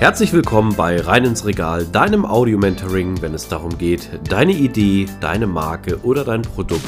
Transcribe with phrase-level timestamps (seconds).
[0.00, 5.48] Herzlich willkommen bei Rein ins Regal, deinem Audio-Mentoring, wenn es darum geht, deine Idee, deine
[5.48, 6.84] Marke oder dein Produkt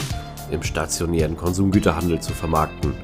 [0.53, 2.95] im stationären Konsumgüterhandel zu vermarkten.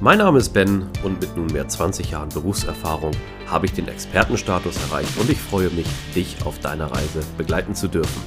[0.00, 3.10] Mein Name ist Ben und mit nunmehr 20 Jahren Berufserfahrung
[3.48, 7.88] habe ich den Expertenstatus erreicht und ich freue mich, dich auf deiner Reise begleiten zu
[7.88, 8.22] dürfen.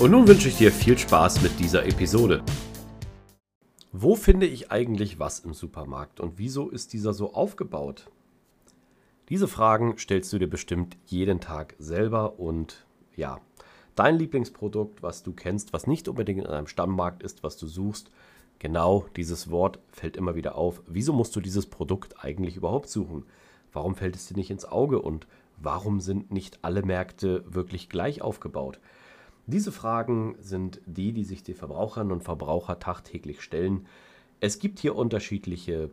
[0.00, 2.42] Und nun wünsche ich dir viel Spaß mit dieser Episode.
[3.92, 8.10] Wo finde ich eigentlich was im Supermarkt und wieso ist dieser so aufgebaut?
[9.32, 12.84] Diese Fragen stellst du dir bestimmt jeden Tag selber und
[13.16, 13.40] ja,
[13.94, 18.10] dein Lieblingsprodukt, was du kennst, was nicht unbedingt in einem Stammmarkt ist, was du suchst,
[18.58, 20.82] genau dieses Wort fällt immer wieder auf.
[20.86, 23.24] Wieso musst du dieses Produkt eigentlich überhaupt suchen?
[23.72, 25.26] Warum fällt es dir nicht ins Auge und
[25.56, 28.80] warum sind nicht alle Märkte wirklich gleich aufgebaut?
[29.46, 33.86] Diese Fragen sind die, die sich die Verbraucherinnen und Verbraucher tagtäglich stellen.
[34.40, 35.88] Es gibt hier unterschiedliche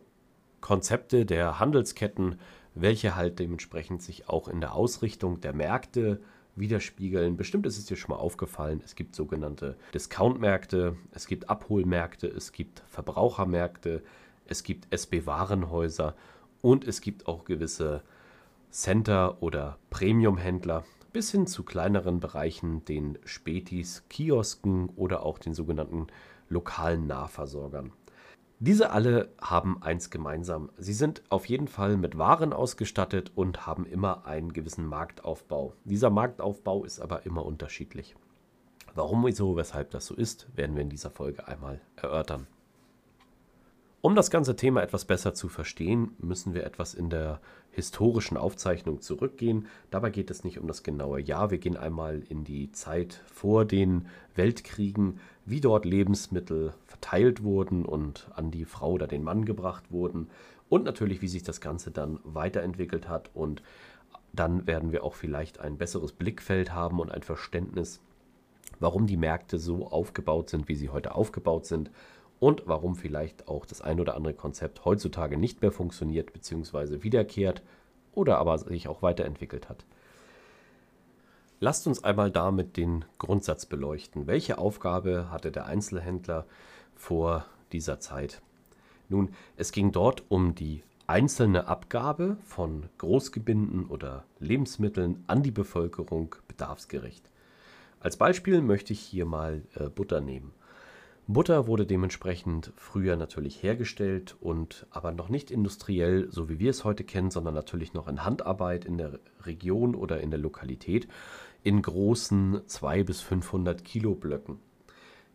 [0.60, 2.38] Konzepte der Handelsketten,
[2.74, 6.20] welche halt dementsprechend sich auch in der Ausrichtung der Märkte
[6.56, 7.36] widerspiegeln.
[7.36, 12.52] Bestimmt ist es dir schon mal aufgefallen, es gibt sogenannte Discount-Märkte, es gibt Abholmärkte, es
[12.52, 14.02] gibt Verbrauchermärkte,
[14.46, 16.14] es gibt SB-Warenhäuser
[16.60, 18.02] und es gibt auch gewisse
[18.70, 26.06] Center- oder Premium-Händler bis hin zu kleineren Bereichen, den Spätis, Kiosken oder auch den sogenannten
[26.48, 27.92] lokalen Nahversorgern.
[28.62, 30.70] Diese alle haben eins gemeinsam.
[30.76, 35.72] Sie sind auf jeden Fall mit Waren ausgestattet und haben immer einen gewissen Marktaufbau.
[35.84, 38.16] Dieser Marktaufbau ist aber immer unterschiedlich.
[38.94, 42.46] Warum, wieso, weshalb das so ist, werden wir in dieser Folge einmal erörtern.
[44.02, 47.38] Um das ganze Thema etwas besser zu verstehen, müssen wir etwas in der
[47.70, 49.66] historischen Aufzeichnung zurückgehen.
[49.90, 51.50] Dabei geht es nicht um das genaue Jahr.
[51.50, 58.30] Wir gehen einmal in die Zeit vor den Weltkriegen, wie dort Lebensmittel verteilt wurden und
[58.34, 60.30] an die Frau oder den Mann gebracht wurden
[60.70, 63.28] und natürlich, wie sich das Ganze dann weiterentwickelt hat.
[63.34, 63.62] Und
[64.32, 68.00] dann werden wir auch vielleicht ein besseres Blickfeld haben und ein Verständnis,
[68.78, 71.90] warum die Märkte so aufgebaut sind, wie sie heute aufgebaut sind
[72.40, 77.02] und warum vielleicht auch das ein oder andere Konzept heutzutage nicht mehr funktioniert bzw.
[77.02, 77.62] wiederkehrt
[78.12, 79.84] oder aber sich auch weiterentwickelt hat.
[81.60, 84.26] Lasst uns einmal damit den Grundsatz beleuchten.
[84.26, 86.46] Welche Aufgabe hatte der Einzelhändler
[86.96, 88.40] vor dieser Zeit?
[89.10, 96.34] Nun, es ging dort um die einzelne Abgabe von Großgebinden oder Lebensmitteln an die Bevölkerung
[96.48, 97.28] bedarfsgerecht.
[97.98, 100.52] Als Beispiel möchte ich hier mal äh, Butter nehmen.
[101.32, 106.82] Butter wurde dementsprechend früher natürlich hergestellt und aber noch nicht industriell, so wie wir es
[106.82, 111.06] heute kennen, sondern natürlich noch in Handarbeit in der Region oder in der Lokalität
[111.62, 114.58] in großen 200 bis 500 Kilo Blöcken.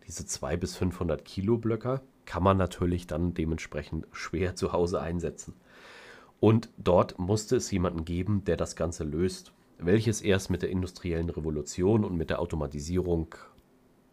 [0.06, 5.54] Diese 200 bis 500 Kilo Blöcke kann man natürlich dann dementsprechend schwer zu Hause einsetzen.
[6.42, 11.30] Und dort musste es jemanden geben, der das Ganze löst, welches erst mit der industriellen
[11.30, 13.34] Revolution und mit der Automatisierung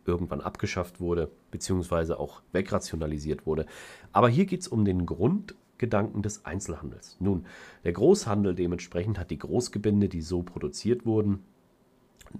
[0.04, 3.66] irgendwann abgeschafft wurde, beziehungsweise auch wegrationalisiert wurde.
[4.10, 7.16] Aber hier geht es um den Grundgedanken des Einzelhandels.
[7.20, 7.46] Nun,
[7.84, 11.44] der Großhandel dementsprechend hat die Großgebinde, die so produziert wurden,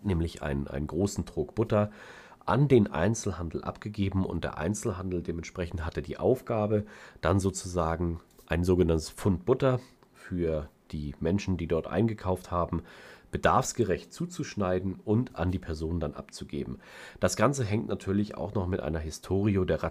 [0.03, 1.93] nämlich einen, einen großen Trog Butter,
[2.45, 6.84] an den Einzelhandel abgegeben und der Einzelhandel dementsprechend hatte die Aufgabe,
[7.21, 9.79] dann sozusagen ein sogenanntes Pfund Butter
[10.12, 12.83] für die Menschen, die dort eingekauft haben,
[13.32, 16.78] bedarfsgerecht zuzuschneiden und an die Person dann abzugeben.
[17.19, 19.82] Das Ganze hängt natürlich auch noch mit einer Historie der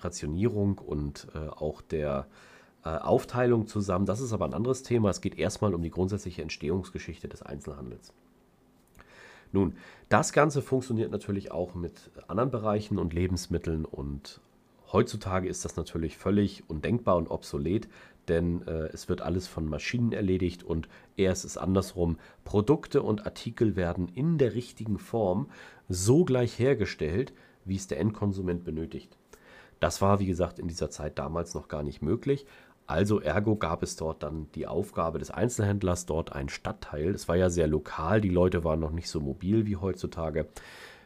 [0.00, 2.26] Rationierung und äh, auch der
[2.84, 4.06] äh, Aufteilung zusammen.
[4.06, 5.10] Das ist aber ein anderes Thema.
[5.10, 8.12] Es geht erstmal um die grundsätzliche Entstehungsgeschichte des Einzelhandels.
[9.52, 9.76] Nun,
[10.08, 14.40] das Ganze funktioniert natürlich auch mit anderen Bereichen und Lebensmitteln und
[14.92, 17.88] heutzutage ist das natürlich völlig undenkbar und obsolet,
[18.28, 22.18] denn äh, es wird alles von Maschinen erledigt und eher ist es andersrum.
[22.44, 25.48] Produkte und Artikel werden in der richtigen Form
[25.88, 27.32] so gleich hergestellt,
[27.64, 29.16] wie es der Endkonsument benötigt.
[29.80, 32.46] Das war, wie gesagt, in dieser Zeit damals noch gar nicht möglich.
[32.86, 37.10] Also ergo gab es dort dann die Aufgabe des Einzelhändlers, dort ein Stadtteil.
[37.10, 40.48] Es war ja sehr lokal, die Leute waren noch nicht so mobil wie heutzutage,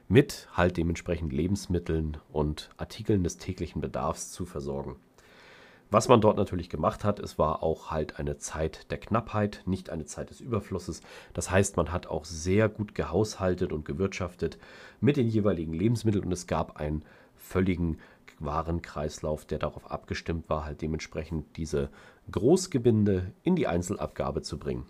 [0.08, 4.96] mit halt dementsprechend Lebensmitteln und Artikeln des täglichen Bedarfs zu versorgen.
[5.90, 9.90] Was man dort natürlich gemacht hat, es war auch halt eine Zeit der Knappheit, nicht
[9.90, 11.02] eine Zeit des Überflusses.
[11.34, 14.58] Das heißt, man hat auch sehr gut gehaushaltet und gewirtschaftet
[15.00, 17.04] mit den jeweiligen Lebensmitteln und es gab einen
[17.36, 17.98] völligen
[18.40, 21.90] Warenkreislauf, der darauf abgestimmt war, halt dementsprechend diese
[22.30, 24.86] Großgebinde in die Einzelabgabe zu bringen.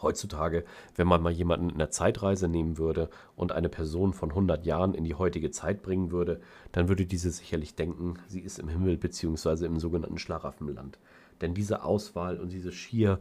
[0.00, 0.64] Heutzutage,
[0.94, 4.94] wenn man mal jemanden in der Zeitreise nehmen würde und eine Person von 100 Jahren
[4.94, 6.40] in die heutige Zeit bringen würde,
[6.72, 9.66] dann würde diese sicherlich denken, sie ist im Himmel bzw.
[9.66, 10.98] im sogenannten Schlaraffenland.
[11.40, 13.18] Denn diese Auswahl und diese schier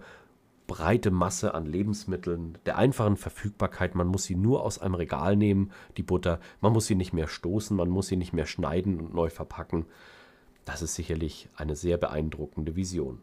[0.68, 3.96] breite Masse an Lebensmitteln, der einfachen Verfügbarkeit.
[3.96, 6.40] Man muss sie nur aus einem Regal nehmen, die Butter.
[6.62, 9.86] Man muss sie nicht mehr stoßen, man muss sie nicht mehr schneiden und neu verpacken.
[10.66, 13.20] Das ist sicherlich eine sehr beeindruckende Vision.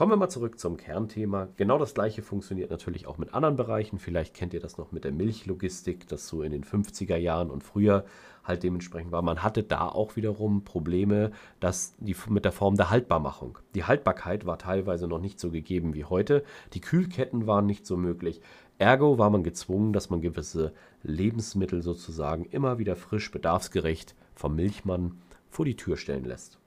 [0.00, 1.48] Kommen wir mal zurück zum Kernthema.
[1.58, 3.98] Genau das gleiche funktioniert natürlich auch mit anderen Bereichen.
[3.98, 7.62] Vielleicht kennt ihr das noch mit der Milchlogistik, das so in den 50er Jahren und
[7.62, 8.06] früher
[8.42, 9.20] halt dementsprechend war.
[9.20, 13.58] Man hatte da auch wiederum Probleme dass die, mit der Form der Haltbarmachung.
[13.74, 16.44] Die Haltbarkeit war teilweise noch nicht so gegeben wie heute.
[16.72, 18.40] Die Kühlketten waren nicht so möglich.
[18.78, 20.72] Ergo war man gezwungen, dass man gewisse
[21.02, 25.20] Lebensmittel sozusagen immer wieder frisch, bedarfsgerecht vom Milchmann
[25.50, 26.59] vor die Tür stellen lässt.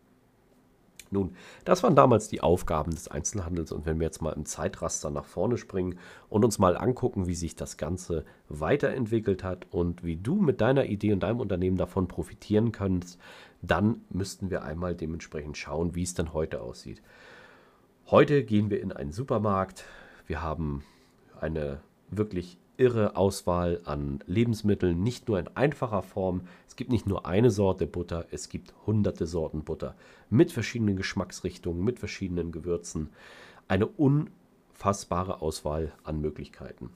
[1.14, 5.10] Nun, das waren damals die Aufgaben des Einzelhandels und wenn wir jetzt mal im Zeitraster
[5.12, 10.18] nach vorne springen und uns mal angucken, wie sich das Ganze weiterentwickelt hat und wie
[10.18, 13.20] du mit deiner Idee und deinem Unternehmen davon profitieren kannst,
[13.62, 17.02] dann müssten wir einmal dementsprechend schauen, wie es denn heute aussieht.
[18.08, 19.86] Heute gehen wir in einen Supermarkt.
[20.28, 20.84] Wir haben
[21.40, 21.80] eine
[22.10, 26.42] wirklich irre Auswahl an Lebensmitteln, nicht nur in einfacher Form.
[26.68, 29.96] Es gibt nicht nur eine Sorte Butter, es gibt hunderte Sorten Butter
[30.30, 33.10] mit verschiedenen Geschmacksrichtungen, mit verschiedenen Gewürzen.
[33.68, 36.90] Eine unfassbare Auswahl an Möglichkeiten.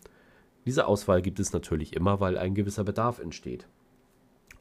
[0.65, 3.67] Diese Auswahl gibt es natürlich immer, weil ein gewisser Bedarf entsteht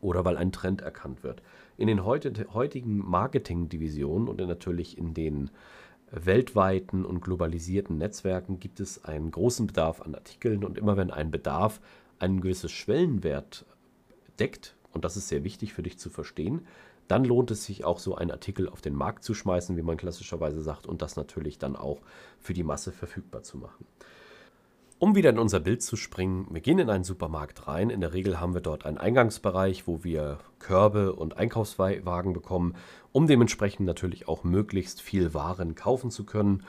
[0.00, 1.42] oder weil ein Trend erkannt wird.
[1.78, 5.50] In den heutigen Marketingdivisionen und natürlich in den
[6.10, 11.30] weltweiten und globalisierten Netzwerken gibt es einen großen Bedarf an Artikeln und immer wenn ein
[11.30, 11.80] Bedarf
[12.18, 13.64] einen gewissen Schwellenwert
[14.38, 16.66] deckt, und das ist sehr wichtig für dich zu verstehen,
[17.08, 19.96] dann lohnt es sich auch so einen Artikel auf den Markt zu schmeißen, wie man
[19.96, 22.00] klassischerweise sagt, und das natürlich dann auch
[22.40, 23.86] für die Masse verfügbar zu machen.
[24.98, 27.90] Um wieder in unser Bild zu springen, wir gehen in einen Supermarkt rein.
[27.90, 32.74] In der Regel haben wir dort einen Eingangsbereich, wo wir Körbe und Einkaufswagen bekommen,
[33.12, 36.62] um dementsprechend natürlich auch möglichst viel Waren kaufen zu können.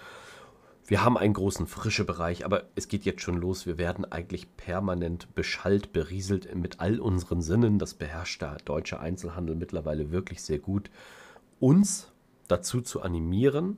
[0.85, 3.65] Wir haben einen großen frische Bereich, aber es geht jetzt schon los.
[3.65, 7.79] Wir werden eigentlich permanent beschallt, berieselt mit all unseren Sinnen.
[7.79, 10.91] Das beherrscht der deutsche Einzelhandel mittlerweile wirklich sehr gut.
[11.61, 12.11] Uns
[12.49, 13.77] dazu zu animieren,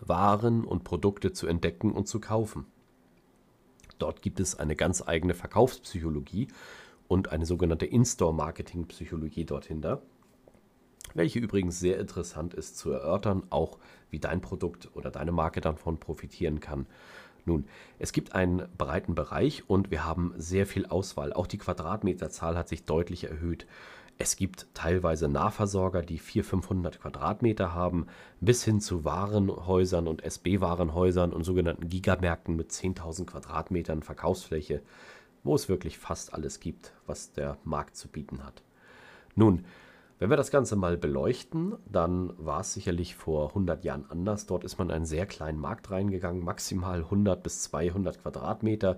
[0.00, 2.64] Waren und Produkte zu entdecken und zu kaufen.
[3.98, 6.48] Dort gibt es eine ganz eigene Verkaufspsychologie
[7.08, 10.02] und eine sogenannte In-Store-Marketing-Psychologie dorthinter,
[11.14, 13.78] welche übrigens sehr interessant ist zu erörtern, auch
[14.10, 16.86] wie dein Produkt oder deine Marke davon profitieren kann.
[17.44, 17.66] Nun,
[18.00, 21.32] es gibt einen breiten Bereich und wir haben sehr viel Auswahl.
[21.32, 23.66] Auch die Quadratmeterzahl hat sich deutlich erhöht.
[24.18, 28.06] Es gibt teilweise Nahversorger, die 400, 500 Quadratmeter haben,
[28.40, 34.82] bis hin zu Warenhäusern und SB-Warenhäusern und sogenannten Gigamärkten mit 10.000 Quadratmetern Verkaufsfläche,
[35.44, 38.62] wo es wirklich fast alles gibt, was der Markt zu bieten hat.
[39.34, 39.66] Nun,
[40.18, 44.46] wenn wir das Ganze mal beleuchten, dann war es sicherlich vor 100 Jahren anders.
[44.46, 48.96] Dort ist man in einen sehr kleinen Markt reingegangen, maximal 100 bis 200 Quadratmeter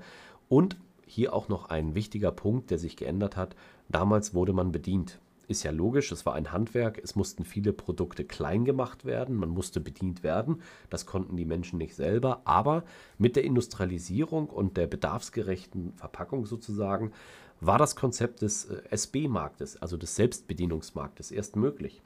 [0.48, 0.76] und
[1.08, 3.56] hier auch noch ein wichtiger Punkt, der sich geändert hat.
[3.88, 5.18] Damals wurde man bedient.
[5.48, 9.48] Ist ja logisch, es war ein Handwerk, es mussten viele Produkte klein gemacht werden, man
[9.48, 10.60] musste bedient werden.
[10.90, 12.84] Das konnten die Menschen nicht selber, aber
[13.16, 17.12] mit der Industrialisierung und der bedarfsgerechten Verpackung sozusagen
[17.60, 22.02] war das Konzept des äh, SB-Marktes, also des Selbstbedienungsmarktes, erst möglich.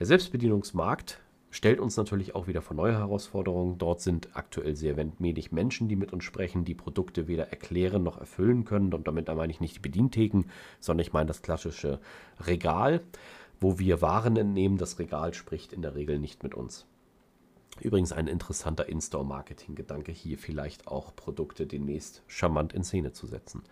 [0.00, 1.20] Der Selbstbedienungsmarkt
[1.50, 3.78] stellt uns natürlich auch wieder vor neue Herausforderungen.
[3.78, 8.18] Dort sind aktuell sehr wenig Menschen, die mit uns sprechen, die Produkte weder erklären noch
[8.18, 8.94] erfüllen können.
[8.94, 10.44] Und damit meine ich nicht die Bedientheken,
[10.78, 12.00] sondern ich meine das klassische
[12.46, 13.00] Regal,
[13.60, 14.78] wo wir Waren entnehmen.
[14.78, 16.86] Das Regal spricht in der Regel nicht mit uns.
[17.80, 23.62] Übrigens ein interessanter In-Store-Marketing-Gedanke hier, vielleicht auch Produkte demnächst charmant in Szene zu setzen.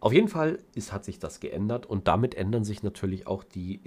[0.00, 3.80] Auf jeden Fall ist, hat sich das geändert und damit ändern sich natürlich auch die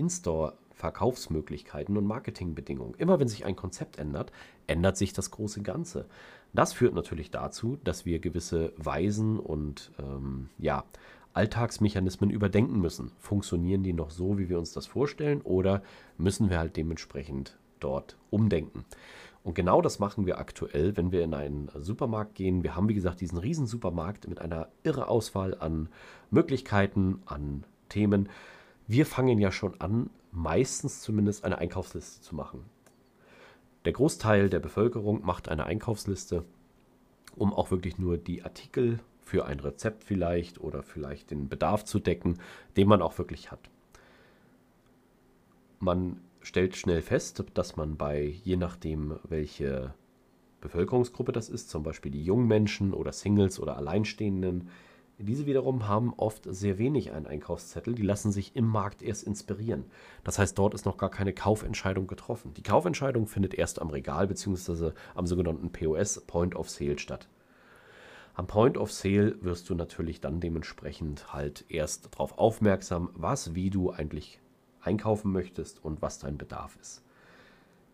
[0.80, 2.96] In-Store-Verkaufsmöglichkeiten und Marketingbedingungen.
[2.96, 4.32] Immer wenn sich ein Konzept ändert,
[4.68, 6.06] ändert sich das große Ganze.
[6.54, 10.86] Das führt natürlich dazu, dass wir gewisse Weisen und ähm, ja,
[11.34, 13.12] Alltagsmechanismen überdenken müssen.
[13.20, 15.84] Funktionieren die noch so, wie wir uns das vorstellen, oder
[16.18, 18.86] müssen wir halt dementsprechend dort umdenken?
[19.44, 22.64] Und genau das machen wir aktuell, wenn wir in einen Supermarkt gehen.
[22.64, 25.88] Wir haben, wie gesagt, diesen riesen Supermarkt mit einer irre Auswahl an
[26.30, 28.28] Möglichkeiten, an Themen.
[28.90, 32.66] Wir fangen ja schon an, meistens zumindest eine Einkaufsliste zu machen.
[33.86, 36.44] Der Großteil der Bevölkerung macht eine Einkaufsliste,
[37.36, 42.00] um auch wirklich nur die Artikel für ein Rezept vielleicht oder vielleicht den Bedarf zu
[42.00, 42.40] decken,
[42.78, 43.70] den man auch wirklich hat.
[45.78, 49.94] Man stellt schnell fest, dass man bei, je nachdem, welche
[50.62, 54.68] Bevölkerungsgruppe das ist, zum Beispiel die jungen Menschen oder Singles oder Alleinstehenden,
[55.22, 59.84] Diese wiederum haben oft sehr wenig einen Einkaufszettel, die lassen sich im Markt erst inspirieren.
[60.24, 62.54] Das heißt, dort ist noch gar keine Kaufentscheidung getroffen.
[62.54, 64.92] Die Kaufentscheidung findet erst am Regal bzw.
[65.16, 67.28] am sogenannten POS, Point of Sale, statt.
[68.34, 73.70] Am Point of Sale wirst du natürlich dann dementsprechend halt erst darauf aufmerksam, was, wie
[73.70, 74.40] du eigentlich
[74.80, 77.04] einkaufen möchtest und was dein Bedarf ist.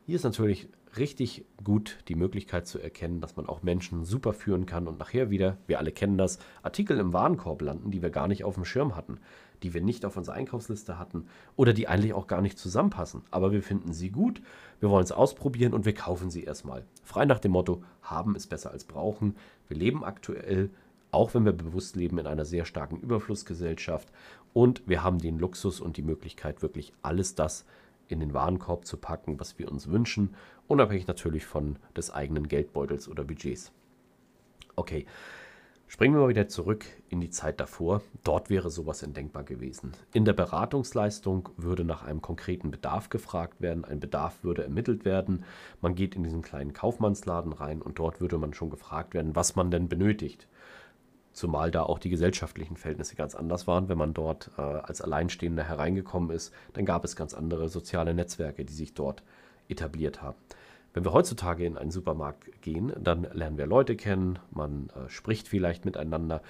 [0.06, 4.66] Hier ist natürlich richtig gut die Möglichkeit zu erkennen, dass man auch Menschen super führen
[4.66, 8.28] kann und nachher wieder, wir alle kennen das, Artikel im Warenkorb landen, die wir gar
[8.28, 9.20] nicht auf dem Schirm hatten,
[9.64, 11.26] die wir nicht auf unserer Einkaufsliste hatten
[11.56, 13.24] oder die eigentlich auch gar nicht zusammenpassen.
[13.32, 14.42] Aber wir finden sie gut,
[14.80, 16.86] wir wollen es ausprobieren und wir kaufen sie erstmal.
[17.04, 19.36] Frei nach dem Motto, haben ist besser als brauchen.
[19.68, 20.70] Wir leben aktuell,
[21.12, 24.12] auch wenn wir bewusst leben, in einer sehr starken Überflussgesellschaft
[24.54, 27.66] und wir haben den Luxus und die Möglichkeit, wirklich alles das
[28.08, 30.36] in den Warenkorb zu packen, was wir uns wünschen,
[30.68, 33.72] unabhängig natürlich von des eigenen Geldbeutels oder Budgets.
[34.76, 35.06] Okay,
[35.88, 38.02] springen wir mal wieder zurück in die Zeit davor.
[38.24, 39.94] Dort wäre sowas undenkbar gewesen.
[40.14, 45.46] In der Beratungsleistung würde nach einem konkreten Bedarf gefragt werden, ein Bedarf würde ermittelt werden.
[45.82, 49.56] Man geht in diesen kleinen Kaufmannsladen rein und dort würde man schon gefragt werden, was
[49.56, 50.48] man denn benötigt.
[51.36, 53.90] Zumal da auch die gesellschaftlichen Verhältnisse ganz anders waren.
[53.90, 58.64] Wenn man dort äh, als Alleinstehender hereingekommen ist, dann gab es ganz andere soziale Netzwerke,
[58.64, 59.22] die sich dort
[59.68, 60.38] etabliert haben.
[60.94, 65.50] Wenn wir heutzutage in einen Supermarkt gehen, dann lernen wir Leute kennen, man äh, spricht
[65.50, 66.42] vielleicht miteinander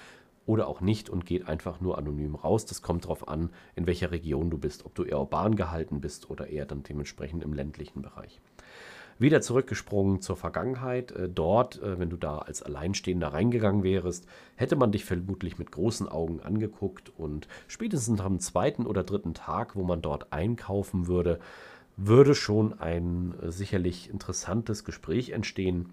[0.46, 2.64] oder auch nicht und geht einfach nur anonym raus.
[2.64, 6.30] Das kommt darauf an, in welcher Region du bist, ob du eher urban gehalten bist
[6.30, 8.40] oder eher dann dementsprechend im ländlichen Bereich.
[9.18, 11.12] Wieder zurückgesprungen zur Vergangenheit.
[11.12, 15.72] Äh, dort, äh, wenn du da als Alleinstehender reingegangen wärst, hätte man dich vermutlich mit
[15.72, 21.40] großen Augen angeguckt und spätestens am zweiten oder dritten Tag, wo man dort einkaufen würde,
[21.96, 25.90] würde schon ein äh, sicherlich interessantes Gespräch entstehen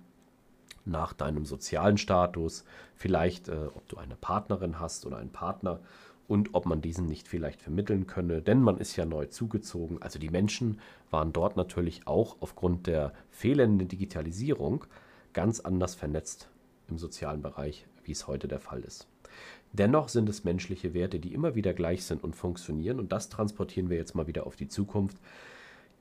[0.86, 5.80] nach deinem sozialen Status, vielleicht ob du eine Partnerin hast oder einen Partner
[6.28, 10.02] und ob man diesen nicht vielleicht vermitteln könne, denn man ist ja neu zugezogen.
[10.02, 10.80] Also die Menschen
[11.12, 14.86] waren dort natürlich auch aufgrund der fehlenden Digitalisierung
[15.34, 16.50] ganz anders vernetzt
[16.88, 19.08] im sozialen Bereich, wie es heute der Fall ist.
[19.74, 23.90] Dennoch sind es menschliche Werte, die immer wieder gleich sind und funktionieren und das transportieren
[23.90, 25.18] wir jetzt mal wieder auf die Zukunft.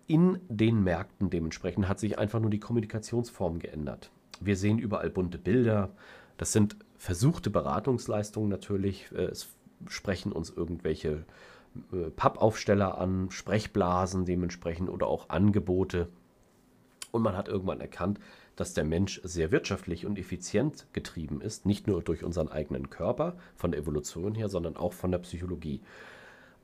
[0.06, 4.10] In den Märkten dementsprechend hat sich einfach nur die Kommunikationsform geändert.
[4.40, 5.90] Wir sehen überall bunte Bilder.
[6.36, 9.10] Das sind versuchte Beratungsleistungen natürlich.
[9.12, 9.48] Es
[9.88, 11.24] sprechen uns irgendwelche
[11.92, 16.08] äh, Pappaufsteller an, Sprechblasen dementsprechend oder auch Angebote.
[17.10, 18.18] Und man hat irgendwann erkannt,
[18.56, 23.36] dass der Mensch sehr wirtschaftlich und effizient getrieben ist, nicht nur durch unseren eigenen Körper
[23.54, 25.80] von der Evolution her, sondern auch von der Psychologie.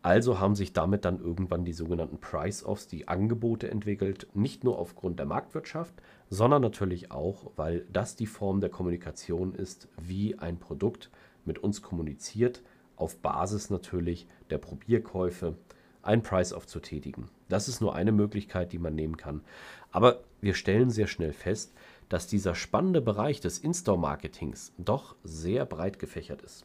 [0.01, 5.19] Also haben sich damit dann irgendwann die sogenannten Price-Offs, die Angebote entwickelt, nicht nur aufgrund
[5.19, 5.95] der Marktwirtschaft,
[6.31, 11.11] sondern natürlich auch, weil das die Form der Kommunikation ist, wie ein Produkt
[11.45, 12.63] mit uns kommuniziert,
[12.99, 15.57] auf Basis natürlich der Probierkäufe
[16.03, 17.29] einen Price-Off zu tätigen.
[17.49, 19.43] Das ist nur eine Möglichkeit, die man nehmen kann.
[19.91, 21.75] Aber wir stellen sehr schnell fest,
[22.09, 26.65] dass dieser spannende Bereich des In-Store-Marketings doch sehr breit gefächert ist.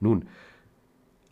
[0.00, 0.28] Nun,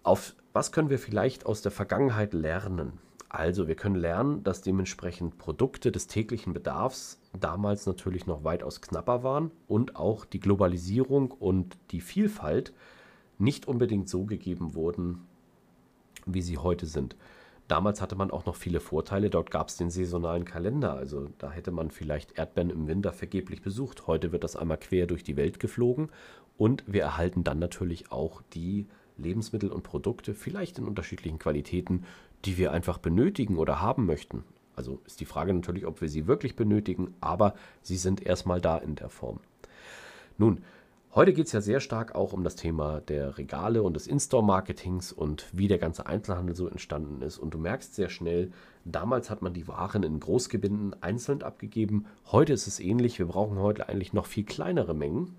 [0.02, 2.98] auf was können wir vielleicht aus der Vergangenheit lernen?
[3.30, 9.22] Also, wir können lernen, dass dementsprechend Produkte des täglichen Bedarfs damals natürlich noch weitaus knapper
[9.22, 12.74] waren und auch die Globalisierung und die Vielfalt
[13.38, 15.26] nicht unbedingt so gegeben wurden,
[16.26, 17.16] wie sie heute sind.
[17.68, 19.30] Damals hatte man auch noch viele Vorteile.
[19.30, 20.94] Dort gab es den saisonalen Kalender.
[20.94, 24.06] Also da hätte man vielleicht Erdbeeren im Winter vergeblich besucht.
[24.06, 26.10] Heute wird das einmal quer durch die Welt geflogen.
[26.58, 28.86] Und wir erhalten dann natürlich auch die
[29.16, 32.04] Lebensmittel und Produkte, vielleicht in unterschiedlichen Qualitäten,
[32.44, 34.44] die wir einfach benötigen oder haben möchten.
[34.74, 38.78] Also ist die Frage natürlich, ob wir sie wirklich benötigen, aber sie sind erstmal da
[38.78, 39.40] in der Form.
[40.38, 40.62] Nun,
[41.14, 45.12] Heute geht es ja sehr stark auch um das Thema der Regale und des In-Store-Marketings
[45.12, 47.36] und wie der ganze Einzelhandel so entstanden ist.
[47.36, 48.50] Und du merkst sehr schnell,
[48.86, 52.06] damals hat man die Waren in Großgebinden einzeln abgegeben.
[52.28, 53.18] Heute ist es ähnlich.
[53.18, 55.36] Wir brauchen heute eigentlich noch viel kleinere Mengen.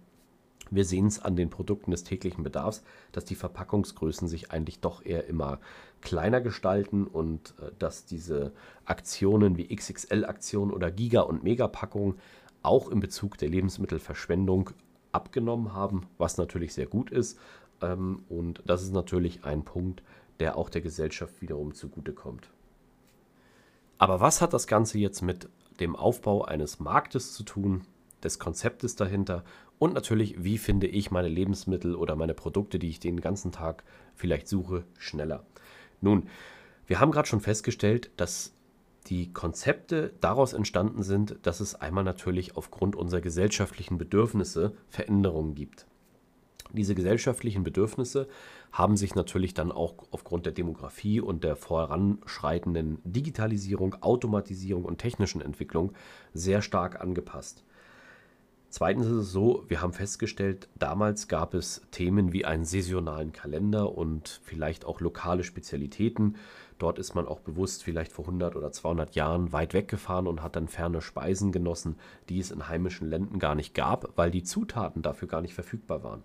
[0.70, 5.04] Wir sehen es an den Produkten des täglichen Bedarfs, dass die Verpackungsgrößen sich eigentlich doch
[5.04, 5.60] eher immer
[6.02, 8.54] kleiner gestalten und äh, dass diese
[8.86, 12.20] Aktionen wie XXL-Aktionen oder Giga- und Megapackungen
[12.62, 14.70] auch in Bezug der Lebensmittelverschwendung
[15.14, 17.40] abgenommen haben, was natürlich sehr gut ist.
[17.82, 20.04] Ähm, und das ist natürlich ein Punkt,
[20.40, 22.50] der auch der Gesellschaft wiederum zugutekommt.
[23.98, 25.48] Aber was hat das Ganze jetzt mit
[25.80, 27.86] dem Aufbau eines Marktes zu tun,
[28.24, 29.44] des Konzeptes dahinter
[29.80, 33.84] und natürlich, wie finde ich meine Lebensmittel oder meine Produkte, die ich den ganzen Tag
[34.16, 35.46] vielleicht suche, schneller?
[36.00, 36.30] Nun,
[36.86, 38.53] wir haben gerade schon festgestellt, dass
[39.04, 45.86] die Konzepte daraus entstanden sind, dass es einmal natürlich aufgrund unserer gesellschaftlichen Bedürfnisse Veränderungen gibt.
[46.72, 48.28] Diese gesellschaftlichen Bedürfnisse
[48.72, 55.42] haben sich natürlich dann auch aufgrund der Demografie und der voranschreitenden Digitalisierung, Automatisierung und technischen
[55.42, 55.94] Entwicklung
[56.34, 57.64] sehr stark angepasst.
[58.70, 63.96] Zweitens ist es so, wir haben festgestellt, damals gab es Themen wie einen saisonalen Kalender
[63.96, 66.38] und vielleicht auch lokale Spezialitäten.
[66.78, 70.56] Dort ist man auch bewusst vielleicht vor 100 oder 200 Jahren weit weggefahren und hat
[70.56, 71.98] dann ferne Speisen genossen,
[72.30, 76.04] die es in heimischen Ländern gar nicht gab, weil die Zutaten dafür gar nicht verfügbar
[76.04, 76.24] waren.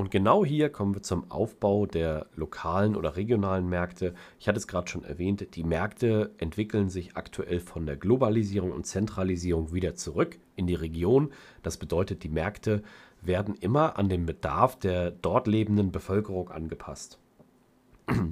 [0.00, 4.14] Und genau hier kommen wir zum Aufbau der lokalen oder regionalen Märkte.
[4.38, 8.86] Ich hatte es gerade schon erwähnt, die Märkte entwickeln sich aktuell von der Globalisierung und
[8.86, 11.32] Zentralisierung wieder zurück in die Region.
[11.62, 12.82] Das bedeutet, die Märkte
[13.20, 17.18] werden immer an den Bedarf der dort lebenden Bevölkerung angepasst.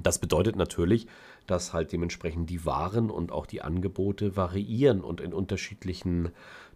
[0.03, 1.07] Das bedeutet natürlich,
[1.47, 6.29] dass halt dementsprechend die Waren und auch die Angebote variieren und in unterschiedlichen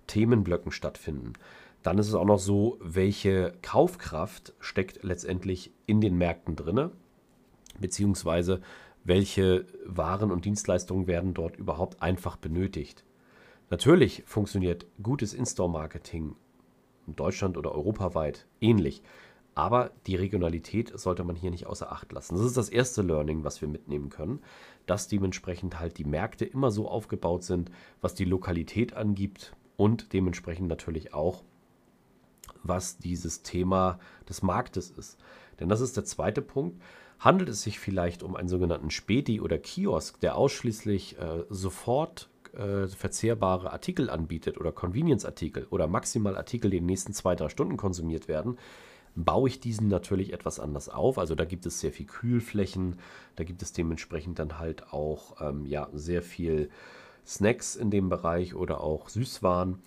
[0.08, 1.34] Themenblöcken stattfinden.
[1.84, 6.90] Dann ist es auch noch so, welche Kaufkraft steckt letztendlich in den Märkten drin,
[7.80, 8.62] beziehungsweise
[9.04, 13.04] welche Waren und Dienstleistungen werden dort überhaupt einfach benötigt.
[13.70, 16.36] Natürlich funktioniert gutes In-Store-Marketing
[17.08, 19.02] in Deutschland oder europaweit ähnlich,
[19.56, 22.36] aber die Regionalität sollte man hier nicht außer Acht lassen.
[22.36, 24.42] Das ist das erste Learning, was wir mitnehmen können,
[24.86, 30.68] dass dementsprechend halt die Märkte immer so aufgebaut sind, was die Lokalität angibt und dementsprechend
[30.68, 31.44] natürlich auch
[32.64, 35.20] was dieses Thema des Marktes ist.
[35.60, 36.82] Denn das ist der zweite Punkt.
[37.20, 42.88] Handelt es sich vielleicht um einen sogenannten Späti oder Kiosk, der ausschließlich äh, sofort äh,
[42.88, 47.78] verzehrbare Artikel anbietet oder Convenience-Artikel oder maximal Artikel, die in den nächsten zwei, drei Stunden
[47.78, 48.58] konsumiert werden,
[49.16, 51.18] baue ich diesen natürlich etwas anders auf.
[51.18, 52.98] Also da gibt es sehr viel Kühlflächen,
[53.36, 56.70] da gibt es dementsprechend dann halt auch ähm, ja, sehr viel
[57.26, 59.80] Snacks in dem Bereich oder auch Süßwaren.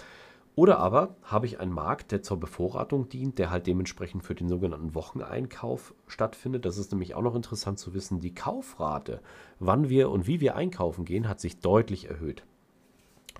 [0.54, 4.48] Oder aber habe ich einen Markt, der zur Bevorratung dient, der halt dementsprechend für den
[4.48, 6.64] sogenannten Wocheneinkauf stattfindet.
[6.64, 8.20] Das ist nämlich auch noch interessant zu wissen.
[8.20, 9.20] Die Kaufrate,
[9.58, 12.42] wann wir und wie wir einkaufen gehen, hat sich deutlich erhöht.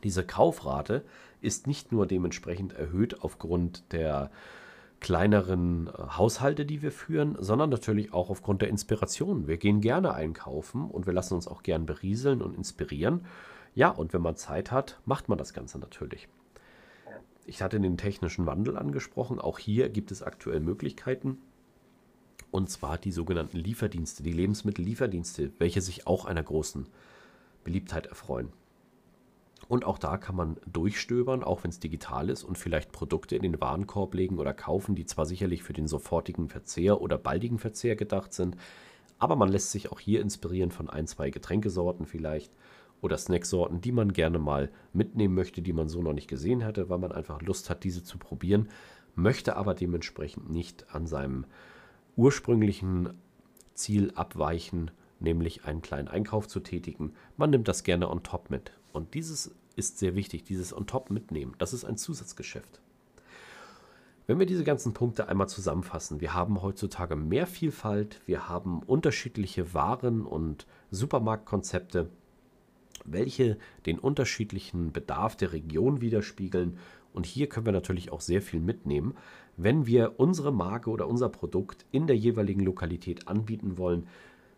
[0.04, 1.04] Diese Kaufrate
[1.40, 4.30] ist nicht nur dementsprechend erhöht aufgrund der
[5.00, 9.46] kleineren äh, Haushalte, die wir führen, sondern natürlich auch aufgrund der Inspiration.
[9.46, 13.26] Wir gehen gerne einkaufen und wir lassen uns auch gern berieseln und inspirieren.
[13.74, 16.28] Ja, und wenn man Zeit hat, macht man das Ganze natürlich.
[17.44, 19.38] Ich hatte den technischen Wandel angesprochen.
[19.38, 21.38] Auch hier gibt es aktuell Möglichkeiten.
[22.50, 26.86] Und zwar die sogenannten Lieferdienste, die Lebensmittellieferdienste, welche sich auch einer großen
[27.64, 28.52] Beliebtheit erfreuen.
[29.68, 33.42] Und auch da kann man durchstöbern, auch wenn es digital ist, und vielleicht Produkte in
[33.42, 37.96] den Warenkorb legen oder kaufen, die zwar sicherlich für den sofortigen Verzehr oder baldigen Verzehr
[37.96, 38.56] gedacht sind,
[39.18, 42.52] aber man lässt sich auch hier inspirieren von ein, zwei Getränkesorten vielleicht
[43.00, 46.88] oder Snacksorten, die man gerne mal mitnehmen möchte, die man so noch nicht gesehen hatte,
[46.88, 48.68] weil man einfach Lust hat, diese zu probieren,
[49.14, 51.46] möchte aber dementsprechend nicht an seinem
[52.16, 53.14] ursprünglichen
[53.74, 57.12] Ziel abweichen, nämlich einen kleinen Einkauf zu tätigen.
[57.36, 58.72] Man nimmt das gerne on top mit.
[58.96, 61.54] Und dieses ist sehr wichtig, dieses on top mitnehmen.
[61.58, 62.80] Das ist ein Zusatzgeschäft.
[64.26, 69.74] Wenn wir diese ganzen Punkte einmal zusammenfassen, wir haben heutzutage mehr Vielfalt, wir haben unterschiedliche
[69.74, 72.08] Waren und Supermarktkonzepte,
[73.04, 76.78] welche den unterschiedlichen Bedarf der Region widerspiegeln.
[77.12, 79.14] Und hier können wir natürlich auch sehr viel mitnehmen.
[79.58, 84.08] Wenn wir unsere Marke oder unser Produkt in der jeweiligen Lokalität anbieten wollen,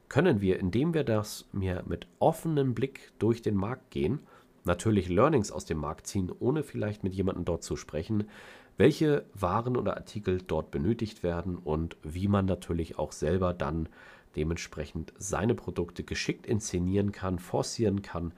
[0.09, 4.21] können wir, indem wir das mir mit offenem Blick durch den Markt gehen,
[4.65, 8.29] natürlich Learnings aus dem Markt ziehen, ohne vielleicht mit jemandem dort zu sprechen,
[8.77, 13.89] welche Waren oder Artikel dort benötigt werden und wie man natürlich auch selber dann
[14.37, 18.33] dementsprechend seine Produkte geschickt inszenieren kann, forcieren kann,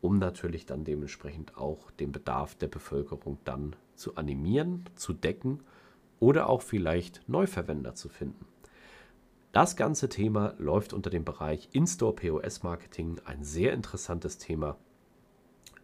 [0.00, 5.60] um natürlich dann dementsprechend auch den Bedarf der Bevölkerung dann zu animieren, zu decken
[6.20, 8.44] oder auch vielleicht Neuverwender zu finden.
[9.52, 14.76] Das ganze Thema läuft unter dem Bereich In-Store POS Marketing, ein sehr interessantes Thema,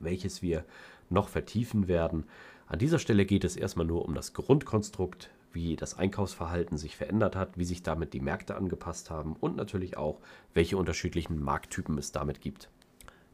[0.01, 0.67] welches wir
[1.09, 2.25] noch vertiefen werden.
[2.67, 7.37] An dieser Stelle geht es erstmal nur um das Grundkonstrukt, wie das Einkaufsverhalten sich verändert
[7.37, 10.21] hat, wie sich damit die Märkte angepasst haben und natürlich auch,
[10.53, 12.69] welche unterschiedlichen Markttypen es damit gibt.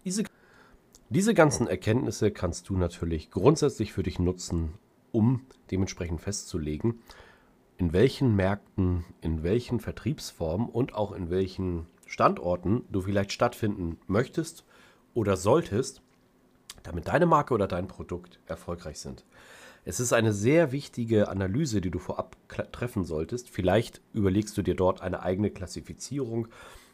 [0.04, 0.24] Diese,
[1.08, 4.74] diese ganzen Erkenntnisse kannst du natürlich grundsätzlich für dich nutzen,
[5.10, 7.00] um dementsprechend festzulegen,
[7.80, 14.66] in welchen Märkten, in welchen Vertriebsformen und auch in welchen Standorten du vielleicht stattfinden möchtest
[15.14, 16.02] oder solltest,
[16.82, 19.24] damit deine Marke oder dein Produkt erfolgreich sind.
[19.86, 22.36] Es ist eine sehr wichtige Analyse, die du vorab
[22.70, 23.48] treffen solltest.
[23.48, 26.48] Vielleicht überlegst du dir dort eine eigene Klassifizierung.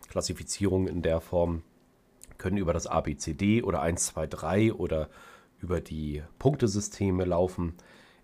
[0.09, 1.65] Klassifizierung in der Form
[2.39, 5.11] können über das ABCD oder 1, 2, 3 oder
[5.61, 7.75] über die Punktesysteme laufen.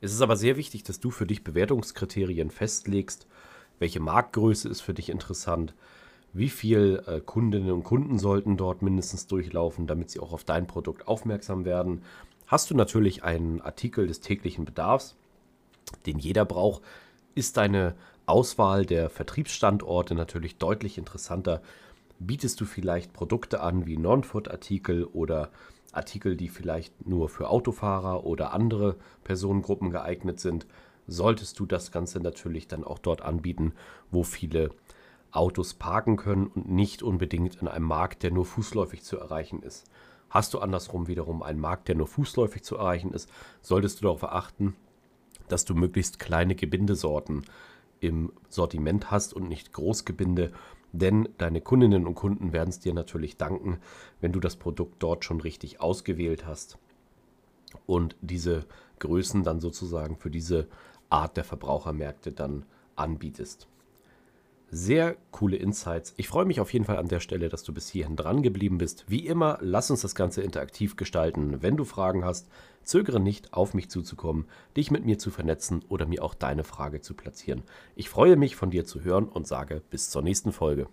[0.02, 3.28] Es ist aber sehr wichtig, dass du für dich Bewertungskriterien festlegst.
[3.78, 5.74] Welche Marktgröße ist für dich interessant?
[6.32, 10.66] Wie viele äh, Kundinnen und Kunden sollten dort mindestens durchlaufen, damit sie auch auf dein
[10.66, 12.02] Produkt aufmerksam werden?
[12.48, 15.14] Hast du natürlich einen Artikel des täglichen Bedarfs,
[16.04, 16.82] den jeder braucht,
[17.36, 17.94] ist deine
[18.26, 21.62] Auswahl der Vertriebsstandorte natürlich deutlich interessanter.
[22.18, 25.50] Bietest du vielleicht Produkte an wie Non-Food-Artikel oder
[25.92, 30.66] Artikel, die vielleicht nur für Autofahrer oder andere Personengruppen geeignet sind,
[31.06, 33.74] solltest du das Ganze natürlich dann auch dort anbieten,
[34.10, 34.70] wo viele
[35.30, 39.86] Autos parken können und nicht unbedingt in einem Markt, der nur fußläufig zu erreichen ist.
[40.28, 44.24] Hast du andersrum wiederum einen Markt, der nur fußläufig zu erreichen ist, solltest du darauf
[44.24, 44.74] achten,
[45.48, 47.44] dass du möglichst kleine Gebindesorten
[48.00, 50.52] im Sortiment hast und nicht Großgebinde,
[50.92, 53.78] denn deine Kundinnen und Kunden werden es dir natürlich danken,
[54.20, 56.78] wenn du das Produkt dort schon richtig ausgewählt hast
[57.86, 58.66] und diese
[58.98, 60.68] Größen dann sozusagen für diese
[61.08, 63.68] Art der Verbrauchermärkte dann anbietest.
[64.74, 66.14] Sehr coole Insights.
[66.16, 68.78] Ich freue mich auf jeden Fall an der Stelle, dass du bis hierhin dran geblieben
[68.78, 69.04] bist.
[69.06, 71.60] Wie immer, lass uns das Ganze interaktiv gestalten.
[71.60, 72.48] Wenn du Fragen hast,
[72.82, 77.02] zögere nicht, auf mich zuzukommen, dich mit mir zu vernetzen oder mir auch deine Frage
[77.02, 77.64] zu platzieren.
[77.96, 80.88] Ich freue mich, von dir zu hören und sage bis zur nächsten Folge.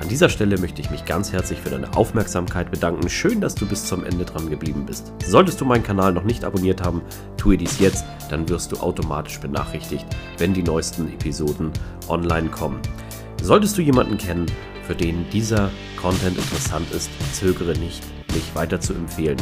[0.00, 3.08] An dieser Stelle möchte ich mich ganz herzlich für deine Aufmerksamkeit bedanken.
[3.08, 5.12] Schön, dass du bis zum Ende dran geblieben bist.
[5.24, 7.00] Solltest du meinen Kanal noch nicht abonniert haben,
[7.36, 10.04] tue dies jetzt, dann wirst du automatisch benachrichtigt,
[10.38, 11.70] wenn die neuesten Episoden
[12.08, 12.80] online kommen.
[13.40, 14.46] Solltest du jemanden kennen,
[14.86, 18.02] für den dieser Content interessant ist, zögere nicht,
[18.34, 19.38] mich weiter zu empfehlen.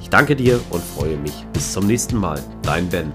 [0.00, 1.44] Ich danke dir und freue mich.
[1.52, 2.42] Bis zum nächsten Mal.
[2.62, 3.12] Dein Ben.